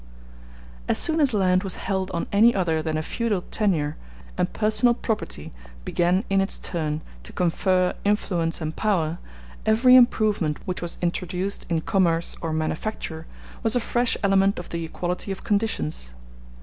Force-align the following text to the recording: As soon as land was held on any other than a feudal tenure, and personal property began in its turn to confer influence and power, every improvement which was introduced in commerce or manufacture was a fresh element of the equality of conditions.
As 0.87 0.97
soon 0.97 1.19
as 1.21 1.31
land 1.31 1.61
was 1.61 1.75
held 1.75 2.09
on 2.09 2.25
any 2.31 2.55
other 2.55 2.81
than 2.81 2.97
a 2.97 3.03
feudal 3.03 3.43
tenure, 3.51 3.97
and 4.35 4.51
personal 4.51 4.95
property 4.95 5.51
began 5.85 6.23
in 6.27 6.41
its 6.41 6.57
turn 6.57 7.01
to 7.21 7.31
confer 7.31 7.93
influence 8.03 8.61
and 8.61 8.75
power, 8.75 9.19
every 9.63 9.95
improvement 9.95 10.57
which 10.65 10.81
was 10.81 10.97
introduced 11.03 11.67
in 11.69 11.81
commerce 11.81 12.35
or 12.41 12.51
manufacture 12.51 13.27
was 13.61 13.75
a 13.75 13.79
fresh 13.79 14.17
element 14.23 14.57
of 14.57 14.69
the 14.69 14.83
equality 14.85 15.31
of 15.31 15.43
conditions. 15.43 16.09